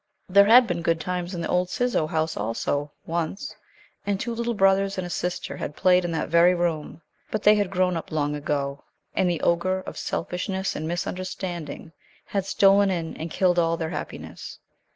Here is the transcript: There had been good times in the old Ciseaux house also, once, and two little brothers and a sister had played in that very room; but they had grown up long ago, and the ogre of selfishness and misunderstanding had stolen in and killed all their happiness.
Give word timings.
There 0.27 0.45
had 0.47 0.65
been 0.65 0.81
good 0.81 0.99
times 0.99 1.35
in 1.35 1.41
the 1.41 1.47
old 1.47 1.69
Ciseaux 1.69 2.07
house 2.07 2.35
also, 2.35 2.91
once, 3.05 3.55
and 4.03 4.19
two 4.19 4.33
little 4.33 4.55
brothers 4.55 4.97
and 4.97 5.05
a 5.05 5.11
sister 5.11 5.57
had 5.57 5.75
played 5.75 6.03
in 6.03 6.09
that 6.11 6.29
very 6.29 6.55
room; 6.55 7.03
but 7.29 7.43
they 7.43 7.53
had 7.53 7.69
grown 7.69 7.95
up 7.95 8.11
long 8.11 8.33
ago, 8.35 8.83
and 9.13 9.29
the 9.29 9.41
ogre 9.41 9.81
of 9.81 9.99
selfishness 9.99 10.75
and 10.75 10.87
misunderstanding 10.87 11.91
had 12.25 12.47
stolen 12.47 12.89
in 12.89 13.15
and 13.17 13.29
killed 13.29 13.59
all 13.59 13.77
their 13.77 13.91
happiness. 13.91 14.57